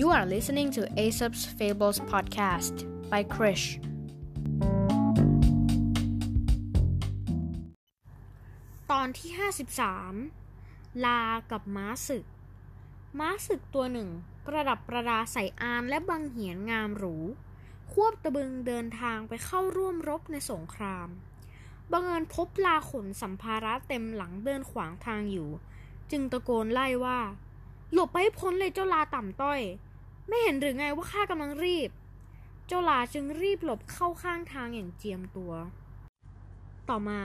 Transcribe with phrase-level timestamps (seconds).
[0.00, 2.74] You are listening to Aesop's Fables podcast
[3.12, 3.66] by Krish.
[8.90, 9.30] ตอนที่
[10.16, 11.20] 53 ลา
[11.50, 12.24] กับม้าศึก
[13.18, 14.08] ม้าศึกตัวหนึ่ง
[14.46, 17.16] ประดับประดาใส่อานและบังเหียนงามหรู
[17.92, 21.08] ควบตะบึงเดินทางไปเข้าร่วมรบในสงคราม
[21.92, 25.50] บังเอิญพบลาขนสัมภาระเต็มหลังเดินขวางทางอยู่
[26.10, 27.20] จึงตะโกนไล่ว่า
[27.92, 29.60] หลบไปให้พ้นเลยเจ้าลาต่ำต้อย
[30.28, 31.90] ไม่เห็นหรือไงว่าข้ากำลังรีบ
[32.66, 35.52] เจ้าลาจึงรีบหลบเข้าข้างทางอย่างเจียมตัว
[36.88, 37.22] ต่อมา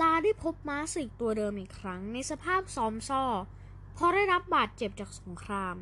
[0.00, 3.24] ลาได้พบม้าศึกตัวเดิมอีกครั้งในสภาพซ้อมซ่อ
[3.94, 5.76] เพราะได้รับบาดเจ็บจากสงคราม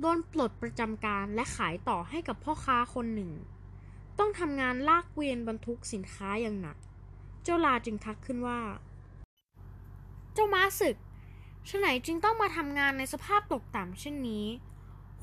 [0.00, 3.32] โดนปลดประจำการและขายต่อให้กับพ่อค้าคนหนึ่ง
[4.18, 6.76] ต้องทำงานลากเกวียนบรรทุกสินค้าอย่างหนัก
[7.44, 8.60] เจ้าลาจึงทักขึ้นว่า
[10.34, 10.96] เจ้าม้าศึก
[11.68, 14.46] ฉไหนจึงต้องมาทำงานในสภาพตกต่ำเช่นนี้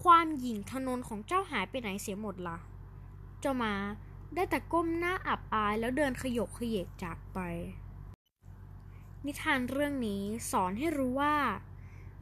[0.04, 2.58] ความหยิ่งทนนของเจ้าหายไปไหนเสียหมดละ่ะ
[3.42, 3.74] เจ้ามา
[4.36, 7.40] ได้แต่ก้มหน้าอับอายแล้วเดินขยกขยเยกจากไป
[9.26, 11.36] นิทานเรื่องนี้สอนให้รู้ว่า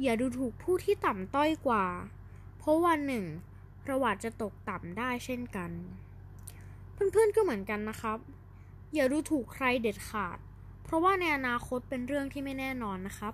[0.01, 1.85] อย่าดูถูกผู้ที่ต่ำต้อยกว่า
[2.57, 3.25] เพราะวันหนึ่ง
[3.85, 5.71] ประวัติจะตกต่ำได้เช่นกัน
[6.93, 8.17] เพื่อนๆก็เหมือนกันนะครับ
[8.93, 10.37] อย่าดูถูกใครเด็ดขาด
[10.83, 13.33] เพราะว่าในอนาคตเป็นเรื่องที่ไม่แน่นอนนะครับ